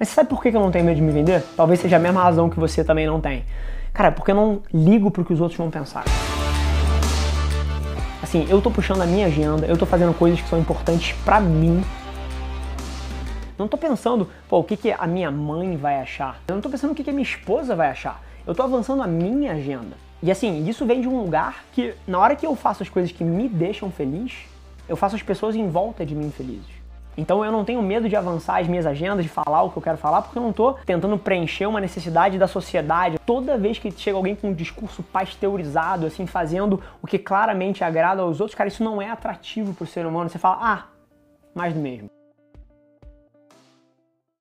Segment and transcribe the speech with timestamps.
[0.00, 1.44] Mas você sabe por que eu não tenho medo de me vender?
[1.54, 3.44] Talvez seja a mesma razão que você também não tem.
[3.92, 6.04] Cara, porque eu não ligo pro que os outros vão pensar.
[8.22, 11.38] Assim, eu tô puxando a minha agenda, eu tô fazendo coisas que são importantes para
[11.38, 11.84] mim.
[13.58, 16.40] Não tô pensando, pô, o que, que a minha mãe vai achar.
[16.48, 18.24] Eu não tô pensando o que, que a minha esposa vai achar.
[18.46, 19.98] Eu tô avançando a minha agenda.
[20.22, 23.12] E assim, isso vem de um lugar que, na hora que eu faço as coisas
[23.12, 24.32] que me deixam feliz,
[24.88, 26.79] eu faço as pessoas em volta de mim felizes.
[27.16, 29.82] Então eu não tenho medo de avançar as minhas agendas, de falar o que eu
[29.82, 33.18] quero falar, porque eu não tô tentando preencher uma necessidade da sociedade.
[33.26, 38.22] Toda vez que chega alguém com um discurso pasteurizado, assim, fazendo o que claramente agrada
[38.22, 40.30] aos outros, cara, isso não é atrativo pro ser humano.
[40.30, 40.84] Você fala, ah,
[41.54, 42.19] mais do mesmo.